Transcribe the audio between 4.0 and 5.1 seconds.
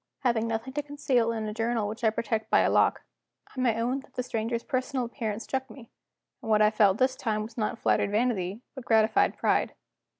the stranger's personal